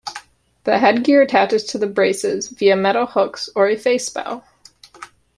[0.63, 4.41] The headgear attaches to the braces via metal hooks or a facebow.